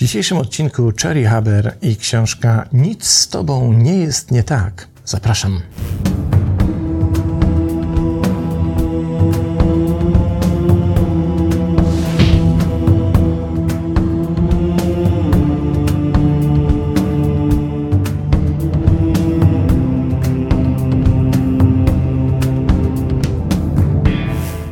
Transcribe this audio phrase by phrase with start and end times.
[0.00, 4.88] W dzisiejszym odcinku Cherry Haber i książka Nic z Tobą nie jest nie tak.
[5.04, 5.60] Zapraszam.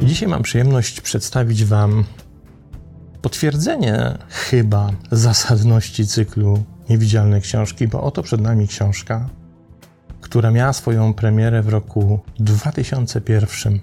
[0.03, 2.05] Dzisiaj mam przyjemność przedstawić Wam
[3.29, 9.29] potwierdzenie chyba zasadności cyklu Niewidzialne Książki, bo oto przed nami książka,
[10.21, 13.81] która miała swoją premierę w roku 2001.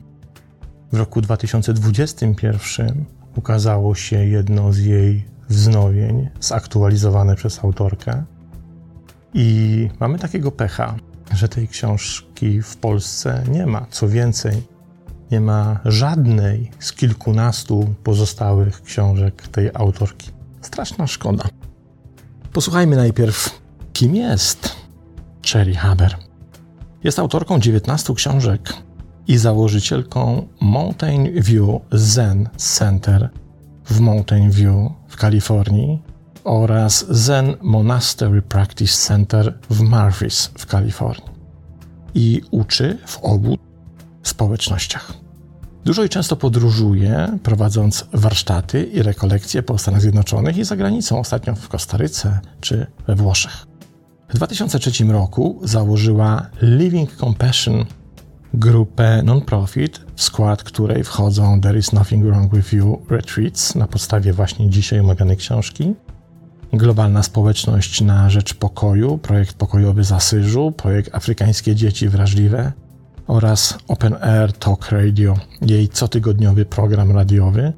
[0.92, 3.06] W roku 2021
[3.36, 8.24] ukazało się jedno z jej wznowień, zaktualizowane przez autorkę.
[9.34, 10.96] I mamy takiego pecha,
[11.34, 13.86] że tej książki w Polsce nie ma.
[13.90, 14.64] Co więcej,
[15.32, 20.32] nie ma żadnej z kilkunastu pozostałych książek tej autorki.
[20.62, 21.44] Straszna szkoda.
[22.54, 23.62] Posłuchajmy najpierw,
[23.94, 24.76] kim jest
[25.46, 26.16] Cherry Haber.
[27.04, 28.74] Jest autorką 19 książek
[29.28, 33.30] i założycielką Mountain View Zen Center
[33.86, 36.02] w Mountain View w Kalifornii
[36.44, 41.30] oraz Zen Monastery Practice Center w Murphys w Kalifornii.
[42.14, 43.58] I uczy w obu
[44.28, 45.14] społecznościach.
[45.86, 51.56] Dużo i często podróżuje, prowadząc warsztaty i rekolekcje po Stanach Zjednoczonych i za granicą, ostatnio
[51.56, 53.66] w Kostaryce czy we Włoszech.
[54.30, 57.86] W 2003 roku założyła Living Compassion,
[58.54, 64.34] grupę non-profit, w skład której wchodzą There is Nothing Wrong with You Retreats na podstawie
[64.34, 65.96] właśnie dzisiaj omawianej książki,
[66.74, 72.72] Globalna Społeczność na Rzecz Pokoju, projekt pokojowy z Asyżu, projekt Afrykańskie Dzieci Wrażliwe,
[73.28, 77.74] oraz Open Air Talk Radio, jej cotygodniowy program radiowy,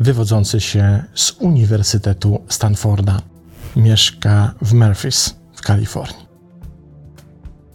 [0.00, 3.20] wywodzący się z Uniwersytetu Stanforda.
[3.76, 6.28] Mieszka w Memphis w Kalifornii.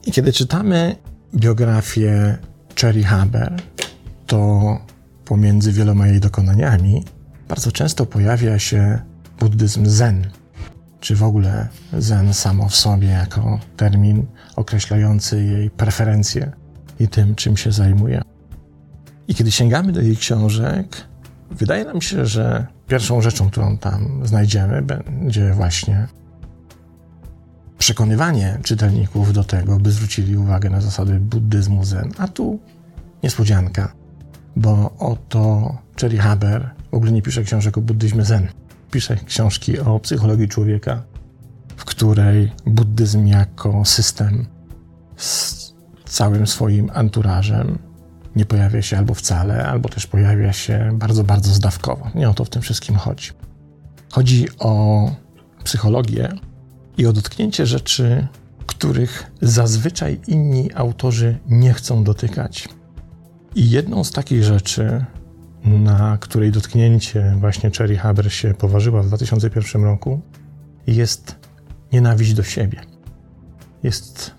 [0.06, 0.96] I kiedy czytamy
[1.36, 2.38] biografię
[2.82, 3.54] Cherry Haber,
[4.28, 4.78] to
[5.26, 7.04] pomiędzy wieloma jej dokonaniami
[7.48, 9.00] bardzo często pojawia się
[9.40, 10.30] buddyzm zen,
[11.00, 11.68] czy w ogóle
[12.00, 14.26] zen samo w sobie jako termin
[14.56, 16.52] określający jej preferencje
[17.00, 18.22] i tym, czym się zajmuje.
[19.28, 21.08] I kiedy sięgamy do jej książek,
[21.52, 26.08] wydaje nam się, że pierwszą rzeczą, którą tam znajdziemy, będzie właśnie
[27.78, 32.12] przekonywanie czytelników do tego, by zwrócili uwagę na zasady buddyzmu zen.
[32.18, 32.60] A tu
[33.24, 33.94] niespodzianka,
[34.56, 38.48] bo oto Cherry Haber w ogóle nie pisze książek o buddyzmie zen.
[38.92, 41.04] Pisze książki o psychologii człowieka,
[41.78, 44.46] w której buddyzm jako system
[46.14, 47.80] całym swoim anturażem
[48.36, 52.10] nie pojawia się albo wcale, albo też pojawia się bardzo, bardzo zdawkowo.
[52.16, 53.30] Nie o to w tym wszystkim chodzi.
[54.12, 55.12] Chodzi o
[55.64, 56.30] psychologię
[56.98, 58.28] i o dotknięcie rzeczy,
[58.66, 62.70] których zazwyczaj inni autorzy nie chcą dotykać.
[63.56, 65.06] I jedną z takich rzeczy,
[65.66, 70.22] na której dotknięcie właśnie Cherry Haber się poważyła w 2001 roku,
[70.88, 71.36] jest
[71.92, 72.82] nienawiść do siebie.
[73.84, 74.32] Jest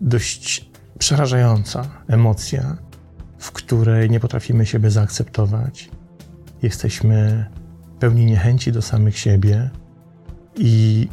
[0.00, 0.67] dość
[0.98, 2.76] przerażająca emocja,
[3.38, 5.90] w której nie potrafimy siebie zaakceptować.
[6.62, 7.46] Jesteśmy
[7.98, 9.70] pełni niechęci do samych siebie
[10.56, 11.08] i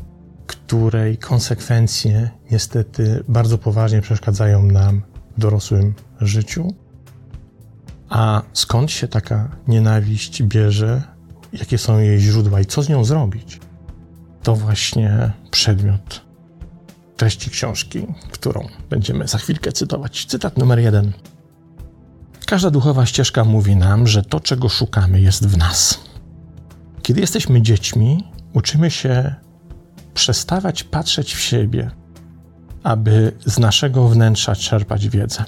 [0.48, 5.02] której konsekwencje niestety bardzo poważnie przeszkadzają nam
[5.38, 6.74] w dorosłym życiu.
[8.10, 11.02] A skąd się taka nienawiść bierze?
[11.54, 13.60] Jakie są jej źródła i co z nią zrobić?
[14.44, 16.25] To właśnie przedmiot
[17.18, 20.26] treści książki, którą będziemy za chwilkę cytować.
[20.26, 21.12] Cytat numer jeden.
[22.46, 26.00] Każda duchowa ścieżka mówi nam, że to, czego szukamy, jest w nas.
[27.02, 29.36] Kiedy jesteśmy dziećmi, uczymy się
[30.14, 31.92] przestawać patrzeć w siebie,
[32.84, 35.46] aby z naszego wnętrza czerpać wiedzę,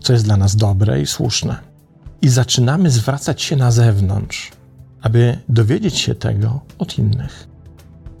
[0.00, 1.56] co jest dla nas dobre i słuszne.
[2.22, 4.52] I zaczynamy zwracać się na zewnątrz,
[5.02, 7.48] aby dowiedzieć się tego od innych.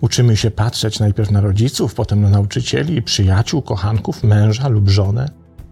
[0.00, 5.28] Uczymy się patrzeć najpierw na rodziców, potem na nauczycieli, przyjaciół, kochanków, męża lub żonę,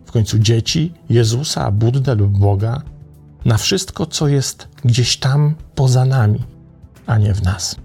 [0.07, 2.83] w końcu dzieci, Jezusa, Buddę lub Boga,
[3.45, 6.43] na wszystko, co jest gdzieś tam poza nami,
[7.07, 7.77] a nie w nas.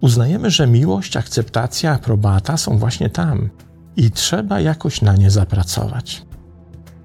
[0.00, 3.50] Uznajemy, że miłość, akceptacja, aprobata są właśnie tam
[3.96, 6.22] i trzeba jakoś na nie zapracować.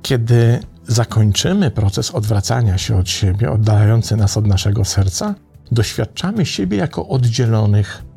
[0.02, 5.36] Kiedy zakończymy proces odwracania się od siebie, oddalający nas od naszego serca,
[5.72, 8.09] doświadczamy siebie jako oddzielonych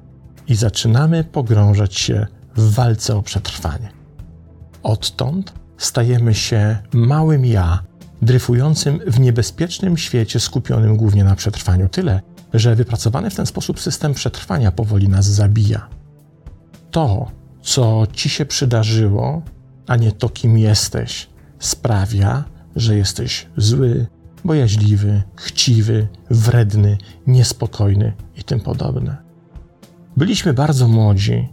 [0.49, 3.89] i zaczynamy pogrążać się w walce o przetrwanie.
[4.83, 7.83] Odtąd stajemy się małym ja,
[8.23, 11.89] dryfującym w niebezpiecznym świecie skupionym głównie na przetrwaniu.
[11.89, 12.21] Tyle,
[12.55, 15.89] że wypracowany w ten sposób system przetrwania powoli nas zabija.
[16.91, 17.31] To,
[17.63, 19.43] co ci się przydarzyło,
[19.87, 21.29] a nie to, kim jesteś,
[21.59, 22.45] sprawia,
[22.77, 24.07] że jesteś zły,
[24.45, 29.22] bojaźliwy, chciwy, wredny, niespokojny i tym podobne.
[30.17, 31.49] Byliśmy bardzo młodzi,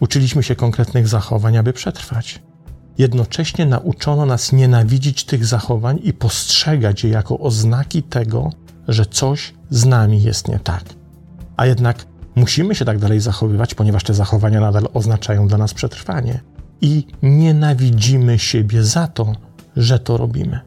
[0.00, 2.42] uczyliśmy się konkretnych zachowań, aby przetrwać.
[2.98, 8.50] Jednocześnie nauczono nas nienawidzić tych zachowań i postrzegać je jako oznaki tego,
[8.88, 10.84] że coś z nami jest nie tak.
[11.56, 16.40] A jednak musimy się tak dalej zachowywać, ponieważ te zachowania nadal oznaczają dla nas przetrwanie.
[16.80, 19.32] I nienawidzimy siebie za to,
[19.76, 20.60] że to robimy.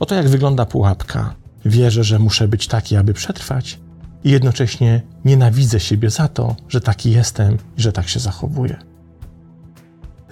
[0.00, 1.34] Oto jak wygląda pułapka.
[1.64, 3.80] Wierzę, że muszę być taki, aby przetrwać,
[4.24, 8.76] i jednocześnie nienawidzę siebie za to, że taki jestem i że tak się zachowuję.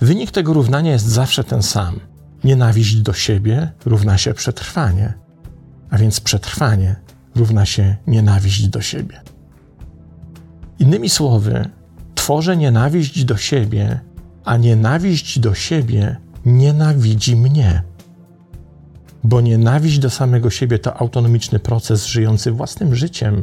[0.01, 2.01] Wynik tego równania jest zawsze ten sam.
[2.45, 5.15] Nienawiść do siebie równa się przetrwanie,
[5.91, 6.97] a więc przetrwanie
[7.35, 9.21] równa się nienawiść do siebie.
[10.79, 11.69] Innymi słowy,
[12.15, 14.01] tworzę nienawiść do siebie,
[14.45, 16.17] a nienawiść do siebie
[16.47, 17.83] nienawidzi mnie.
[19.25, 23.43] Bo nienawiść do samego siebie to autonomiczny proces żyjący własnym życiem,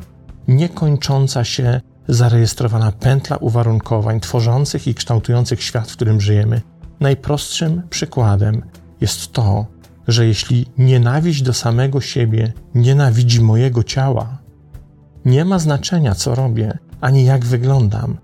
[0.50, 6.62] niekończąca się zarejestrowana pętla uwarunkowań tworzących i kształtujących świat, w którym żyjemy.
[7.00, 8.62] Najprostszym przykładem
[9.02, 9.66] jest to,
[10.08, 14.38] że jeśli nienawiść do samego siebie nienawidzi mojego ciała,
[15.26, 18.18] nie ma znaczenia, co robię, ani jak wyglądam.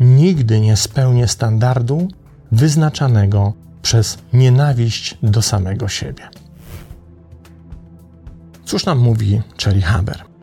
[0.00, 2.08] Nigdy nie spełnię standardu
[2.52, 6.28] wyznaczanego przez nienawiść do samego siebie.
[8.64, 10.33] Cóż nam mówi Cherry Haber?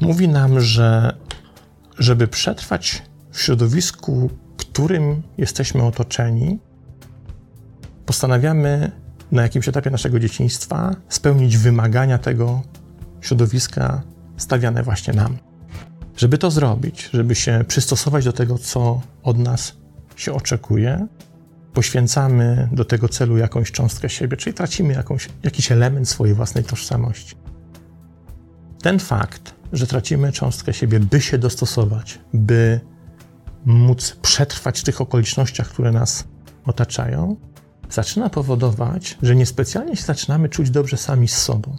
[0.00, 1.16] Mówi nam, że
[1.98, 6.58] żeby przetrwać w środowisku, którym jesteśmy otoczeni,
[8.06, 8.90] postanawiamy
[9.32, 12.62] na jakimś etapie naszego dzieciństwa spełnić wymagania tego
[13.20, 14.02] środowiska
[14.36, 15.36] stawiane właśnie nam.
[16.16, 19.72] Żeby to zrobić, żeby się przystosować do tego, co od nas
[20.16, 21.06] się oczekuje,
[21.72, 27.36] poświęcamy do tego celu jakąś cząstkę siebie, czyli tracimy jakąś, jakiś element swojej własnej tożsamości.
[28.82, 32.80] Ten fakt, że tracimy cząstkę siebie, by się dostosować, by
[33.64, 36.24] móc przetrwać w tych okolicznościach, które nas
[36.64, 37.36] otaczają,
[37.90, 41.76] zaczyna powodować, że niespecjalnie się zaczynamy czuć dobrze sami z sobą.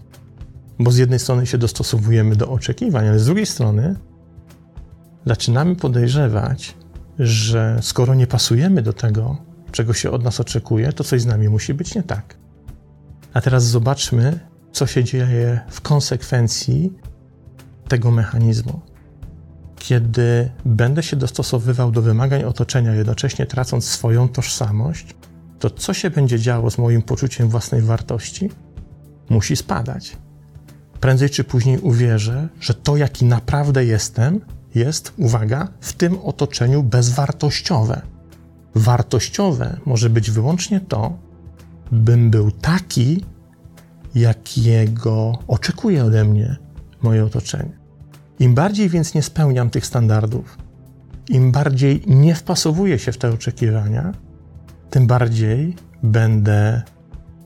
[0.79, 3.95] Bo z jednej strony się dostosowujemy do oczekiwań, ale z drugiej strony
[5.25, 6.75] zaczynamy podejrzewać,
[7.19, 9.37] że skoro nie pasujemy do tego,
[9.71, 12.37] czego się od nas oczekuje, to coś z nami musi być nie tak.
[13.33, 14.39] A teraz zobaczmy,
[14.71, 16.93] co się dzieje w konsekwencji
[17.91, 18.81] tego mechanizmu.
[19.75, 25.15] Kiedy będę się dostosowywał do wymagań otoczenia, jednocześnie tracąc swoją tożsamość,
[25.59, 28.49] to co się będzie działo z moim poczuciem własnej wartości?
[29.29, 30.17] Musi spadać.
[30.99, 34.39] Prędzej czy później uwierzę, że to, jaki naprawdę jestem,
[34.75, 38.01] jest, uwaga, w tym otoczeniu bezwartościowe.
[38.75, 41.17] Wartościowe może być wyłącznie to,
[41.91, 43.25] bym był taki,
[44.15, 46.57] jakiego oczekuje ode mnie
[47.01, 47.80] moje otoczenie.
[48.41, 50.57] Im bardziej więc nie spełniam tych standardów,
[51.29, 54.13] im bardziej nie wpasowuję się w te oczekiwania,
[54.89, 56.81] tym bardziej będę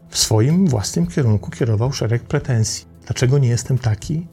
[0.10, 2.86] w swoim własnym kierunku kierował szereg pretensji.
[3.06, 4.28] Dlaczego nie jestem taki,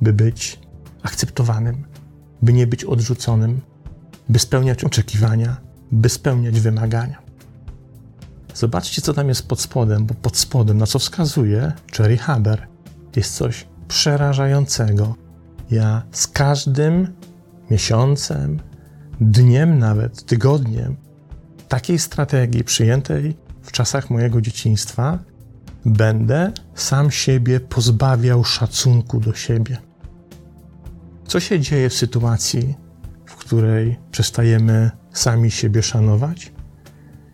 [0.00, 0.60] by być
[1.02, 1.84] akceptowanym,
[2.42, 3.60] by nie być odrzuconym,
[4.28, 5.56] by spełniać oczekiwania,
[5.92, 7.22] by spełniać wymagania?
[8.54, 12.66] Zobaczcie, co tam jest pod spodem, bo pod spodem, na co wskazuje Cherry Haber,
[13.16, 15.25] jest coś przerażającego.
[15.70, 17.12] Ja z każdym
[17.70, 18.60] miesiącem,
[19.20, 20.96] dniem nawet, tygodniem
[21.68, 25.18] takiej strategii przyjętej w czasach mojego dzieciństwa
[25.84, 29.78] będę sam siebie pozbawiał szacunku do siebie.
[31.26, 32.74] Co się dzieje w sytuacji,
[33.26, 36.52] w której przestajemy sami siebie szanować?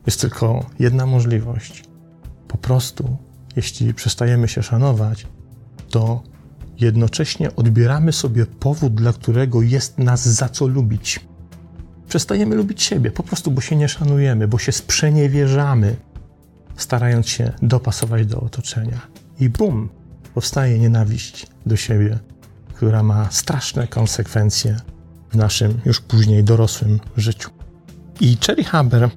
[0.07, 1.85] Jest tylko jedna możliwość.
[2.49, 3.17] Po prostu,
[3.57, 5.27] jeśli przestajemy się szanować,
[5.91, 6.23] to
[6.81, 11.21] jednocześnie odbieramy sobie powód, dla którego jest nas za co lubić.
[12.09, 15.97] Przestajemy lubić siebie, po prostu, bo się nie szanujemy, bo się sprzeniewierzamy,
[16.77, 19.01] starając się dopasować do otoczenia.
[19.41, 19.89] I bum,
[20.35, 22.19] powstaje nienawiść do siebie,
[22.75, 24.77] która ma straszne konsekwencje
[25.31, 27.51] w naszym już później dorosłym życiu.
[28.21, 29.11] I Cherry Haber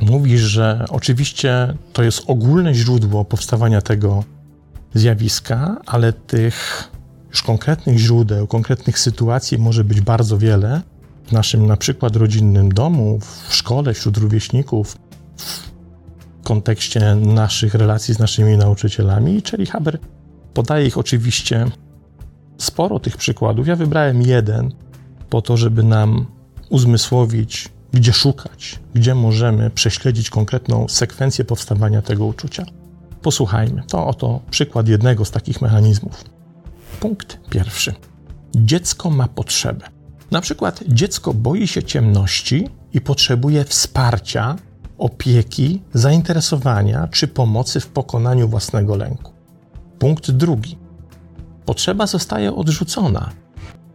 [0.00, 4.24] mówi, że oczywiście to jest ogólne źródło powstawania tego
[4.94, 6.88] zjawiska, ale tych
[7.30, 10.82] już konkretnych źródeł, konkretnych sytuacji może być bardzo wiele.
[11.26, 13.18] W naszym na przykład rodzinnym domu,
[13.48, 14.96] w szkole, wśród rówieśników,
[15.36, 15.70] w
[16.44, 19.42] kontekście naszych relacji z naszymi nauczycielami.
[19.42, 19.98] Czyli Haber
[20.54, 21.66] podaje ich oczywiście
[22.58, 23.66] sporo tych przykładów.
[23.66, 24.72] Ja wybrałem jeden
[25.30, 26.26] po to, żeby nam
[26.70, 32.64] uzmysłowić, gdzie szukać, gdzie możemy prześledzić konkretną sekwencję powstawania tego uczucia.
[33.22, 33.82] Posłuchajmy.
[33.88, 36.24] To oto przykład jednego z takich mechanizmów.
[37.00, 37.94] Punkt pierwszy.
[38.54, 39.86] Dziecko ma potrzebę.
[40.30, 44.56] Na przykład dziecko boi się ciemności i potrzebuje wsparcia,
[44.98, 49.32] opieki, zainteresowania czy pomocy w pokonaniu własnego lęku.
[49.98, 50.78] Punkt drugi.
[51.64, 53.30] Potrzeba zostaje odrzucona.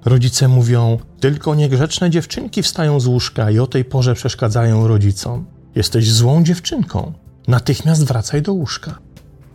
[0.05, 5.45] Rodzice mówią: Tylko niegrzeczne dziewczynki wstają z łóżka i o tej porze przeszkadzają rodzicom.
[5.75, 7.13] Jesteś złą dziewczynką.
[7.47, 9.04] Natychmiast wracaj do łóżka.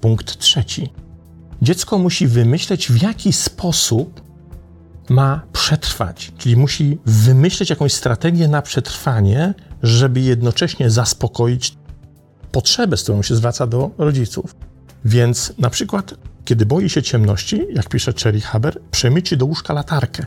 [0.01, 0.93] Punkt trzeci.
[1.63, 4.21] Dziecko musi wymyśleć, w jaki sposób
[5.09, 11.77] ma przetrwać, czyli musi wymyśleć jakąś strategię na przetrwanie, żeby jednocześnie zaspokoić
[12.53, 14.57] potrzebę, z którą się zwraca do rodziców.
[15.05, 16.15] Więc na przykład,
[16.45, 20.25] kiedy boi się ciemności, jak pisze Cherry Haber, przemyci do łóżka latarkę.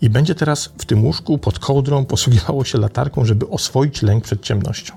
[0.00, 4.42] I będzie teraz w tym łóżku pod kołdrą posługiwało się latarką, żeby oswoić lęk przed
[4.42, 4.94] ciemnością.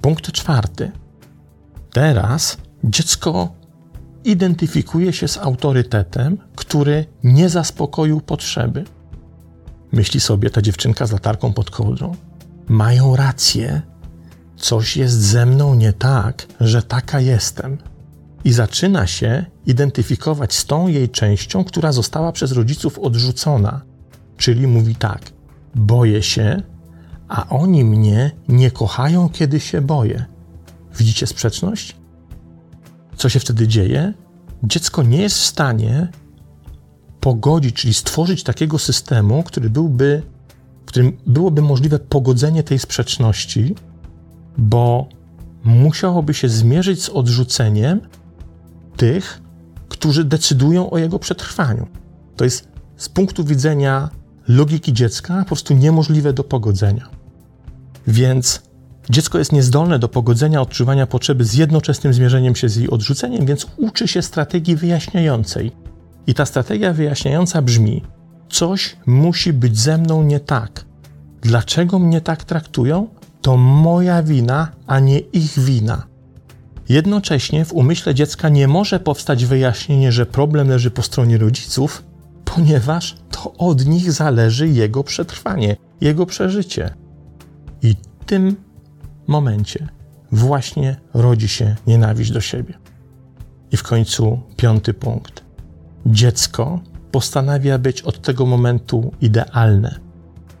[0.00, 0.92] Punkt czwarty.
[1.92, 3.52] Teraz dziecko
[4.24, 8.84] identyfikuje się z autorytetem, który nie zaspokoił potrzeby.
[9.92, 12.16] Myśli sobie ta dziewczynka z latarką pod kołdrą.
[12.68, 13.82] Mają rację.
[14.56, 17.78] Coś jest ze mną nie tak, że taka jestem.
[18.44, 23.80] I zaczyna się identyfikować z tą jej częścią, która została przez rodziców odrzucona.
[24.36, 25.20] Czyli mówi tak:
[25.74, 26.62] boję się,
[27.28, 30.24] a oni mnie nie kochają, kiedy się boję.
[30.98, 31.96] Widzicie sprzeczność?
[33.24, 34.12] Co się wtedy dzieje?
[34.62, 36.08] Dziecko nie jest w stanie
[37.20, 40.22] pogodzić, czyli stworzyć takiego systemu, który byłby,
[40.82, 43.74] w którym byłoby możliwe pogodzenie tej sprzeczności,
[44.58, 45.08] bo
[45.62, 48.00] musiałoby się zmierzyć z odrzuceniem
[48.96, 49.42] tych,
[49.88, 51.86] którzy decydują o jego przetrwaniu.
[52.36, 54.10] To jest z punktu widzenia
[54.48, 57.08] logiki dziecka po prostu niemożliwe do pogodzenia.
[58.06, 58.62] Więc
[59.10, 63.66] Dziecko jest niezdolne do pogodzenia odczuwania potrzeby z jednoczesnym zmierzeniem się z jej odrzuceniem, więc
[63.76, 65.72] uczy się strategii wyjaśniającej.
[66.26, 68.02] I ta strategia wyjaśniająca brzmi:
[68.50, 70.84] Coś musi być ze mną nie tak.
[71.42, 73.08] Dlaczego mnie tak traktują?
[73.42, 76.06] To moja wina, a nie ich wina.
[76.88, 82.02] Jednocześnie w umyśle dziecka nie może powstać wyjaśnienie, że problem leży po stronie rodziców,
[82.44, 86.94] ponieważ to od nich zależy jego przetrwanie, jego przeżycie.
[87.82, 87.94] I
[88.26, 88.56] tym
[89.28, 89.88] momencie
[90.32, 92.74] właśnie rodzi się nienawiść do siebie.
[93.72, 95.44] I w końcu piąty punkt.
[96.06, 100.00] Dziecko postanawia być od tego momentu idealne,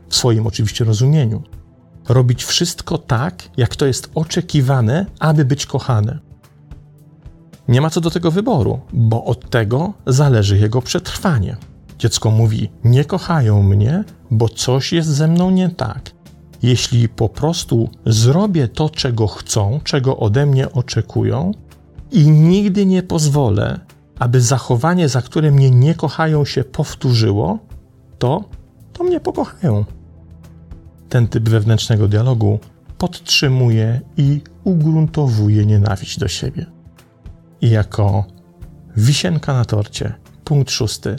[0.08, 1.42] w swoim oczywiście rozumieniu.
[2.08, 6.18] Robić wszystko tak, jak to jest oczekiwane, aby być kochane.
[7.68, 11.56] Nie ma co do tego wyboru, bo od tego zależy jego przetrwanie.
[11.98, 16.13] Dziecko mówi: Nie kochają mnie, bo coś jest ze mną nie tak
[16.64, 21.52] jeśli po prostu zrobię to, czego chcą, czego ode mnie oczekują,
[22.12, 23.80] i nigdy nie pozwolę,
[24.18, 27.58] aby zachowanie, za które mnie nie kochają, się powtórzyło,
[28.18, 28.44] to,
[28.92, 29.84] to mnie pokochają.
[31.08, 32.58] Ten typ wewnętrznego dialogu
[32.98, 36.66] podtrzymuje i ugruntowuje nienawiść do siebie.
[37.60, 38.24] I jako
[38.96, 41.18] wisienka na torcie, punkt szósty,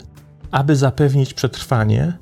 [0.50, 2.12] aby zapewnić przetrwanie,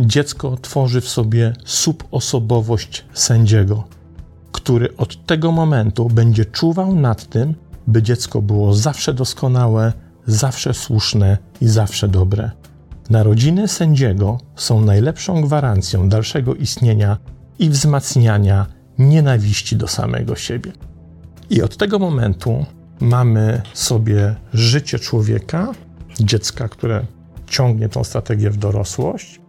[0.00, 3.84] dziecko tworzy w sobie subosobowość sędziego,
[4.52, 7.54] który od tego momentu będzie czuwał nad tym,
[7.86, 9.92] by dziecko było zawsze doskonałe,
[10.26, 12.50] zawsze słuszne i zawsze dobre.
[13.10, 17.18] Narodziny sędziego są najlepszą gwarancją dalszego istnienia
[17.58, 18.66] i wzmacniania
[18.98, 20.72] nienawiści do samego siebie.
[21.50, 22.64] I od tego momentu
[23.00, 25.72] mamy sobie życie człowieka,
[26.20, 27.06] dziecka, które
[27.46, 29.40] ciągnie tą strategię w dorosłość,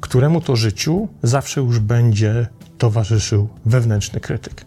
[0.00, 2.46] któremu to życiu zawsze już będzie
[2.78, 4.64] towarzyszył wewnętrzny krytyk.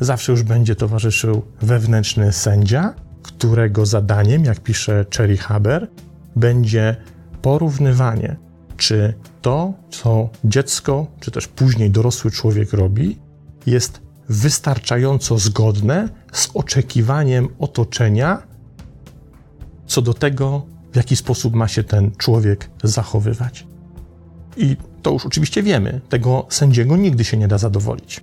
[0.00, 5.88] Zawsze już będzie towarzyszył wewnętrzny sędzia, którego zadaniem, jak pisze Cherry Haber,
[6.36, 6.96] będzie
[7.42, 8.36] porównywanie,
[8.76, 13.18] czy to, co dziecko, czy też później dorosły człowiek robi,
[13.66, 18.42] jest wystarczająco zgodne z oczekiwaniem otoczenia
[19.86, 23.66] co do tego, w jaki sposób ma się ten człowiek zachowywać.
[24.56, 28.20] I to już oczywiście wiemy, tego sędziego nigdy się nie da zadowolić.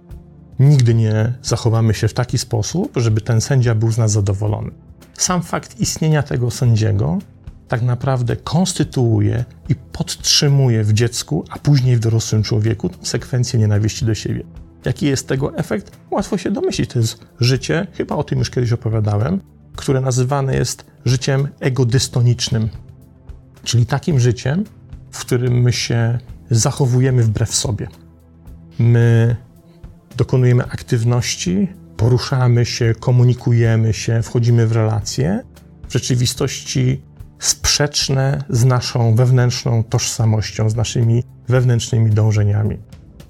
[0.60, 4.72] Nigdy nie zachowamy się w taki sposób, żeby ten sędzia był z nas zadowolony.
[5.14, 7.20] Sam fakt istnienia tego sędziego
[7.68, 14.16] tak naprawdę konstytuuje i podtrzymuje w dziecku, a później w dorosłym człowieku sekwencję nienawiści do
[14.16, 14.44] siebie.
[14.86, 15.98] Jaki jest tego efekt?
[16.12, 16.90] Łatwo się domyślić.
[16.90, 19.42] To jest życie, chyba o tym już kiedyś opowiadałem,
[19.76, 22.70] które nazywane jest życiem egodystonicznym.
[23.64, 24.64] czyli takim życiem,
[25.12, 26.20] w którym my się
[26.52, 27.88] zachowujemy wbrew sobie.
[28.80, 29.36] My
[30.18, 35.44] dokonujemy aktywności, poruszamy się, komunikujemy się, wchodzimy w relacje,
[35.90, 37.02] w rzeczywistości
[37.40, 42.78] sprzeczne z naszą wewnętrzną tożsamością, z naszymi wewnętrznymi dążeniami.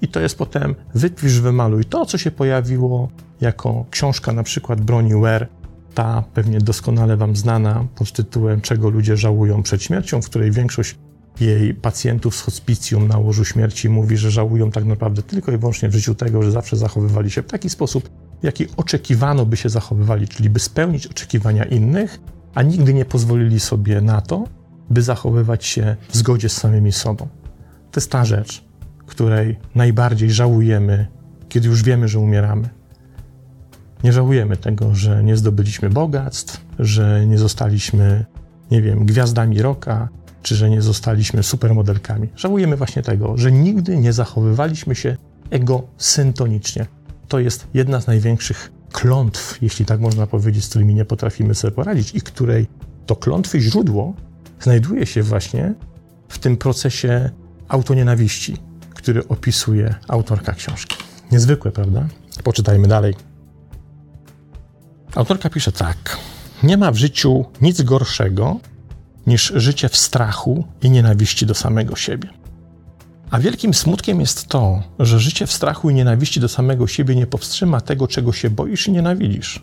[0.02, 1.84] I to jest potem wypisz, wymaluj.
[1.84, 3.08] To, co się pojawiło
[3.40, 5.48] jako książka na przykład Broni Ware,
[5.94, 10.98] ta pewnie doskonale Wam znana pod tytułem Czego ludzie żałują przed śmiercią, w której większość
[11.40, 15.88] jej pacjentów z hospicjum na łożu śmierci mówi, że żałują tak naprawdę tylko i wyłącznie
[15.88, 18.10] w życiu tego, że zawsze zachowywali się w taki sposób,
[18.42, 22.20] jaki oczekiwano by się zachowywali, czyli by spełnić oczekiwania innych,
[22.54, 24.44] a nigdy nie pozwolili sobie na to,
[24.90, 27.28] by zachowywać się w zgodzie z samymi sobą.
[27.90, 28.64] To jest ta rzecz,
[29.06, 31.06] której najbardziej żałujemy,
[31.48, 32.68] kiedy już wiemy, że umieramy.
[34.04, 38.24] Nie żałujemy tego, że nie zdobyliśmy bogactw, że nie zostaliśmy,
[38.70, 40.08] nie wiem, gwiazdami roka,
[40.42, 42.28] czy że nie zostaliśmy supermodelkami.
[42.36, 45.16] Żałujemy właśnie tego, że nigdy nie zachowywaliśmy się
[45.50, 46.86] egosyntonicznie.
[47.28, 51.74] To jest jedna z największych klątw, jeśli tak można powiedzieć, z którymi nie potrafimy sobie
[51.74, 52.66] poradzić i której
[53.06, 54.14] to klątwy źródło
[54.60, 55.74] znajduje się właśnie
[56.28, 57.30] w tym procesie
[57.68, 58.56] autonienawiści,
[58.94, 60.96] który opisuje autorka książki.
[61.32, 62.06] Niezwykłe, prawda?
[62.44, 63.14] Poczytajmy dalej.
[65.14, 66.18] Autorka pisze tak.
[66.62, 68.60] Nie ma w życiu nic gorszego
[69.26, 72.28] niż życie w strachu i nienawiści do samego siebie.
[73.30, 77.26] A wielkim smutkiem jest to, że życie w strachu i nienawiści do samego siebie nie
[77.26, 79.62] powstrzyma tego, czego się boisz i nienawidzisz.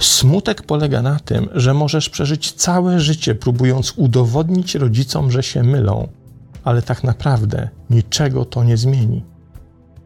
[0.00, 6.08] Smutek polega na tym, że możesz przeżyć całe życie, próbując udowodnić rodzicom, że się mylą,
[6.64, 9.24] ale tak naprawdę niczego to nie zmieni.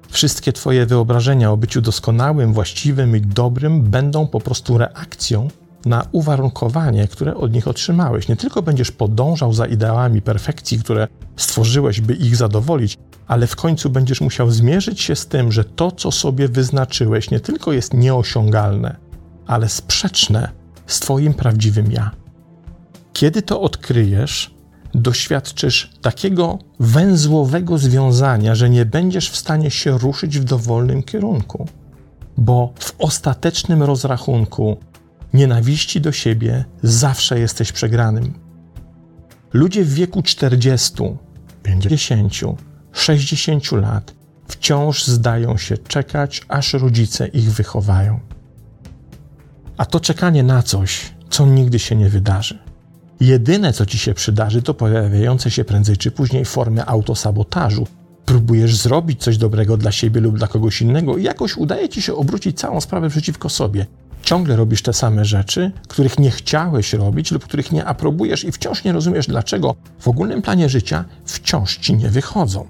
[0.09, 5.49] Wszystkie Twoje wyobrażenia o byciu doskonałym, właściwym i dobrym będą po prostu reakcją
[5.85, 8.29] na uwarunkowanie, które od nich otrzymałeś.
[8.29, 13.91] Nie tylko będziesz podążał za ideałami perfekcji, które stworzyłeś, by ich zadowolić, ale w końcu
[13.91, 18.97] będziesz musiał zmierzyć się z tym, że to, co sobie wyznaczyłeś, nie tylko jest nieosiągalne,
[19.47, 20.49] ale sprzeczne
[20.87, 22.11] z Twoim prawdziwym ja.
[23.13, 24.55] Kiedy to odkryjesz,
[24.95, 31.69] doświadczysz takiego węzłowego związania, że nie będziesz w stanie się ruszyć w dowolnym kierunku,
[32.37, 34.77] bo w ostatecznym rozrachunku
[35.35, 38.35] nienawiści do siebie zawsze jesteś przegranym.
[39.53, 40.95] Ludzie w wieku 40,
[41.63, 42.33] 50,
[42.93, 44.15] 60 lat
[44.49, 48.21] wciąż zdają się czekać, aż rodzice ich wychowają.
[49.77, 52.59] A to czekanie na coś, co nigdy się nie wydarzy.
[53.21, 57.87] Jedyne, co ci się przydarzy, to pojawiające się prędzej czy później formy autosabotażu.
[58.25, 62.15] Próbujesz zrobić coś dobrego dla siebie lub dla kogoś innego i jakoś udaje ci się
[62.15, 63.87] obrócić całą sprawę przeciwko sobie.
[64.31, 68.85] Ciągle robisz te same rzeczy, których nie chciałeś robić lub których nie aprobujesz i wciąż
[68.85, 72.67] nie rozumiesz, dlaczego w ogólnym planie życia wciąż ci nie wychodzą.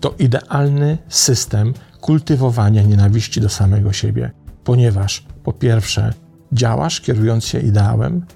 [0.00, 4.30] To idealny system kultywowania nienawiści do samego siebie,
[4.64, 6.12] ponieważ po pierwsze
[6.52, 8.26] działasz kierując się ideałem,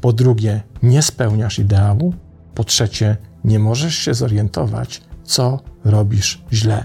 [0.00, 2.14] po drugie, nie spełniasz ideału.
[2.54, 6.84] Po trzecie, nie możesz się zorientować, co robisz źle.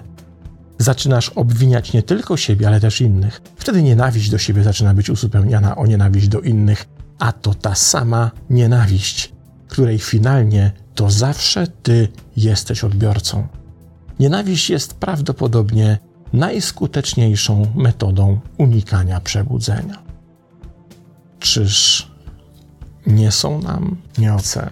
[0.82, 3.42] Zaczynasz obwiniać nie tylko siebie, ale też innych.
[3.56, 6.86] Wtedy nienawiść do siebie zaczyna być uzupełniana o nienawiść do innych,
[7.20, 9.34] a to ta sama nienawiść,
[9.68, 13.48] której finalnie to zawsze ty jesteś odbiorcą.
[14.20, 16.00] Nienawiść jest prawdopodobnie
[16.34, 20.04] najskuteczniejszą metodą unikania przebudzenia.
[21.40, 22.08] Czyż
[23.08, 24.70] nie są nam nioce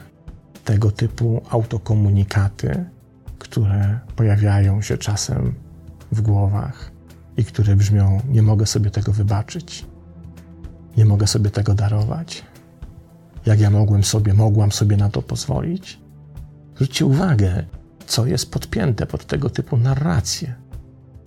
[0.65, 2.85] tego typu autokomunikaty,
[3.39, 5.66] które pojawiają się czasem
[6.11, 6.91] w głowach
[7.37, 9.85] i które brzmią: Nie mogę sobie tego wybaczyć,
[10.97, 12.45] nie mogę sobie tego darować.
[13.45, 15.99] Jak ja mogłem sobie, mogłam sobie na to pozwolić?
[16.75, 17.65] Zwróćcie uwagę,
[18.07, 20.55] co jest podpięte pod tego typu narracje.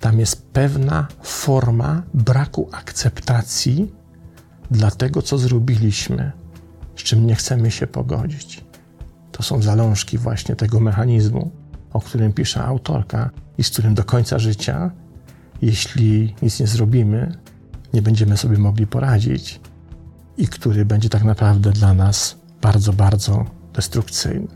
[0.00, 3.92] Tam jest pewna forma braku akceptacji
[4.70, 6.32] dla tego, co zrobiliśmy,
[6.96, 8.64] z czym nie chcemy się pogodzić.
[9.32, 11.50] To są zalążki właśnie tego mechanizmu,
[11.92, 14.90] o którym pisze autorka i z którym do końca życia,
[15.62, 17.38] jeśli nic nie zrobimy,
[17.94, 19.61] nie będziemy sobie mogli poradzić
[20.37, 24.48] i który będzie tak naprawdę dla nas bardzo, bardzo destrukcyjny.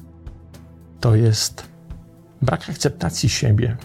[1.01, 1.69] To jest
[2.43, 3.77] brak akceptacji siebie,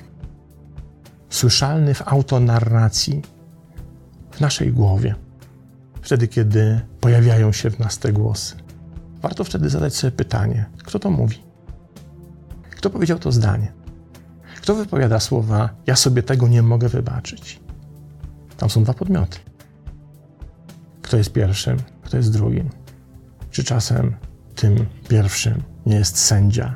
[1.30, 3.22] słyszalny w autonarracji
[4.32, 5.16] w naszej głowie
[6.02, 8.56] wtedy, kiedy pojawiają się w nas te głosy.
[9.22, 11.49] Warto wtedy zadać sobie pytanie: kto to mówi?
[12.80, 13.72] Kto powiedział to zdanie?
[14.62, 17.60] Kto wypowiada słowa: Ja sobie tego nie mogę wybaczyć?
[18.58, 19.38] Tam są dwa podmioty.
[21.02, 22.70] Kto jest pierwszym, kto jest drugim?
[23.52, 24.15] Czy czasem
[24.56, 26.76] tym pierwszym nie jest sędzia,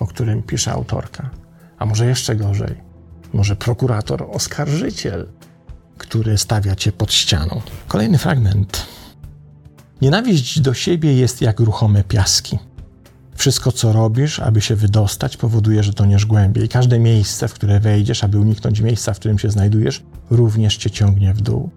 [0.00, 1.30] o którym pisze autorka,
[1.78, 2.74] a może jeszcze gorzej,
[3.32, 5.28] może prokurator, oskarżyciel,
[5.98, 7.60] który stawia cię pod ścianą.
[7.88, 8.86] Kolejny fragment.
[10.00, 12.58] Nienawiść do siebie jest jak ruchome piaski.
[13.42, 16.68] Wszystko, co robisz, aby się wydostać, powoduje, że toniesz głębiej.
[16.68, 21.34] Każde miejsce, w które wejdziesz, aby uniknąć miejsca, w którym się znajdujesz, również cię ciągnie
[21.34, 21.70] w dół.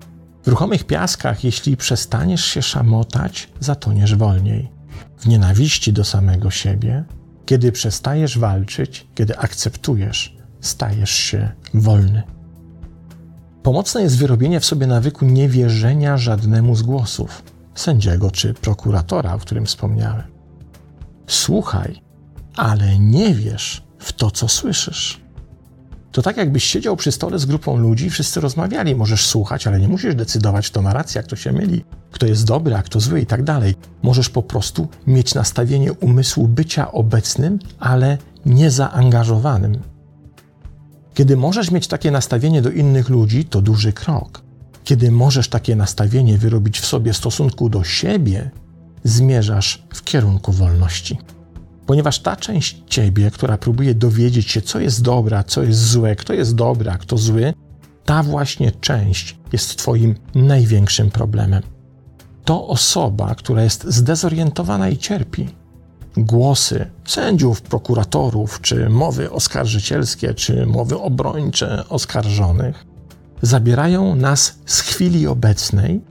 [0.43, 4.71] W ruchomych piaskach, jeśli przestaniesz się szamotać, zatoniesz wolniej.
[5.17, 7.03] W nienawiści do samego siebie,
[7.45, 12.23] kiedy przestajesz walczyć, kiedy akceptujesz, stajesz się wolny.
[13.63, 17.43] Pomocne jest wyrobienie w sobie nawyku niewierzenia żadnemu z głosów
[17.75, 20.34] sędziego czy prokuratora, o którym wspomniałem.
[21.27, 22.01] Słuchaj,
[22.55, 25.25] ale nie wiesz w to, co słyszysz.
[26.11, 28.95] To tak, jakbyś siedział przy stole z grupą ludzi, wszyscy rozmawiali.
[28.95, 32.75] Możesz słuchać, ale nie musisz decydować, kto ma rację, kto się myli, kto jest dobry,
[32.75, 33.75] a kto zły i tak dalej.
[34.03, 39.79] Możesz po prostu mieć nastawienie umysłu bycia obecnym, ale niezaangażowanym.
[41.13, 44.41] Kiedy możesz mieć takie nastawienie do innych ludzi, to duży krok.
[44.83, 48.51] Kiedy możesz takie nastawienie wyrobić w sobie w stosunku do siebie,
[49.05, 51.17] zmierzasz w kierunku wolności.
[51.85, 56.15] Ponieważ ta część ciebie, która próbuje dowiedzieć się, co jest dobre, a co jest złe,
[56.15, 57.53] kto jest dobry, a kto zły,
[58.05, 61.63] ta właśnie część jest Twoim największym problemem.
[62.45, 65.49] To osoba, która jest zdezorientowana i cierpi.
[66.17, 72.85] Głosy sędziów, prokuratorów, czy mowy oskarżycielskie, czy mowy obrończe oskarżonych
[73.41, 76.01] zabierają nas z chwili obecnej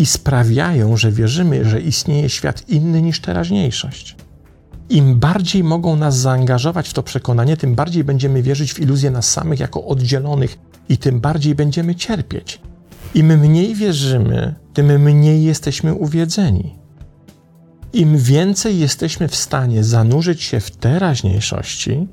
[0.00, 4.16] i sprawiają, że wierzymy, że istnieje świat inny niż teraźniejszość.
[4.90, 9.32] Im bardziej mogą nas zaangażować w to przekonanie, tym bardziej będziemy wierzyć w iluzję nas
[9.32, 10.58] samych jako oddzielonych
[10.88, 12.60] i tym bardziej będziemy cierpieć.
[13.14, 16.78] Im mniej wierzymy, tym mniej jesteśmy uwiedzeni.
[17.92, 22.08] Im więcej jesteśmy w stanie zanurzyć się w teraźniejszości,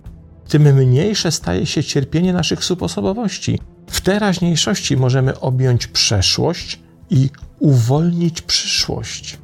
[0.48, 3.60] tym mniejsze staje się cierpienie naszych subosobowości.
[3.90, 9.38] W teraźniejszości możemy objąć przeszłość i uwolnić przyszłość.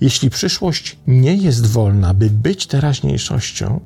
[0.00, 3.80] Jeśli przyszłość nie jest wolna, by być teraźniejszością,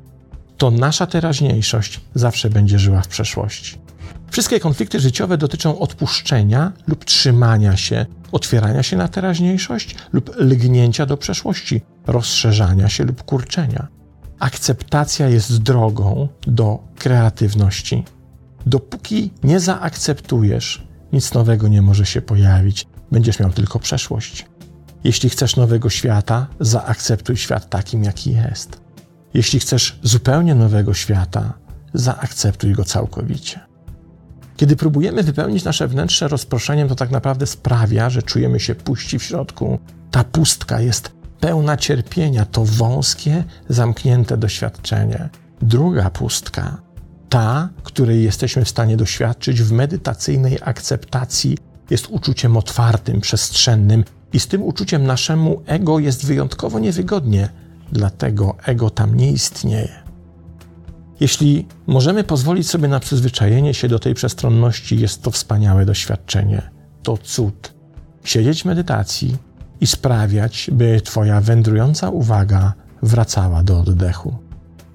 [0.57, 3.77] to nasza teraźniejszość zawsze będzie żyła w przeszłości.
[4.31, 11.17] Wszystkie konflikty życiowe dotyczą odpuszczenia lub trzymania się, otwierania się na teraźniejszość lub lgnięcia do
[11.17, 13.87] przeszłości, rozszerzania się lub kurczenia.
[14.39, 18.03] Akceptacja jest drogą do kreatywności.
[18.65, 24.45] Dopóki nie zaakceptujesz, nic nowego nie może się pojawić, będziesz miał tylko przeszłość.
[25.03, 28.81] Jeśli chcesz nowego świata, zaakceptuj świat takim, jaki jest.
[29.33, 31.53] Jeśli chcesz zupełnie nowego świata,
[31.93, 33.59] zaakceptuj go całkowicie.
[34.57, 39.23] Kiedy próbujemy wypełnić nasze wnętrze rozproszeniem, to tak naprawdę sprawia, że czujemy się puści w
[39.23, 39.79] środku.
[40.11, 45.29] Ta pustka jest pełna cierpienia, to wąskie, zamknięte doświadczenie.
[45.61, 46.77] Druga pustka,
[47.29, 51.57] ta, której jesteśmy w stanie doświadczyć w medytacyjnej akceptacji,
[51.89, 57.49] jest uczuciem otwartym, przestrzennym, i z tym uczuciem naszemu ego jest wyjątkowo niewygodnie,
[57.91, 59.89] dlatego ego tam nie istnieje.
[61.19, 66.61] Jeśli możemy pozwolić sobie na przyzwyczajenie się do tej przestronności, jest to wspaniałe doświadczenie.
[67.03, 67.73] To cud.
[68.23, 69.37] Siedzieć w medytacji
[69.81, 74.48] i sprawiać, by Twoja wędrująca uwaga wracała do oddechu.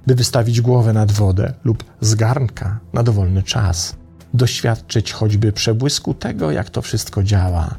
[0.07, 3.97] By wystawić głowę nad wodę lub z garnka na dowolny czas.
[4.35, 7.79] Doświadczyć choćby przebłysku tego, jak to wszystko działa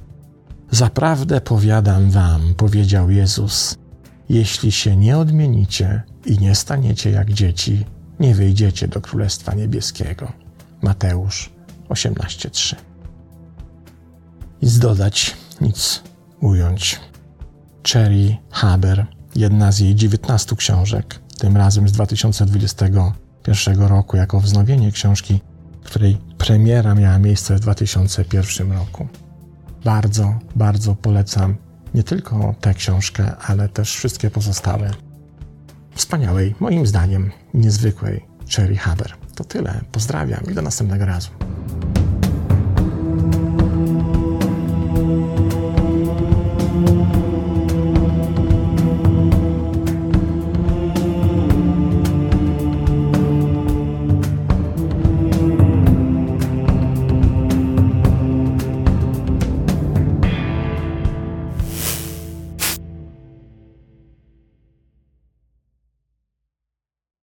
[0.71, 3.77] Zaprawdę powiadam wam, powiedział Jezus,
[4.29, 7.85] jeśli się nie odmienicie i nie staniecie jak dzieci,
[8.19, 10.31] nie wyjdziecie do Królestwa Niebieskiego.
[10.81, 11.49] Mateusz
[11.89, 12.75] 18:3.
[14.61, 16.03] Nic dodać, nic
[16.41, 16.99] ująć.
[17.87, 25.39] Cherry Haber, jedna z jej 19 książek, tym razem z 2021 roku, jako wznowienie książki,
[25.83, 29.07] której premiera miała miejsce w 2001 roku.
[29.83, 31.55] Bardzo, bardzo polecam
[31.93, 34.91] nie tylko tę książkę, ale też wszystkie pozostałe.
[35.95, 39.13] Wspaniałej, moim zdaniem, niezwykłej Cherry Haber.
[39.35, 39.81] To tyle.
[39.91, 41.29] Pozdrawiam i do następnego razu.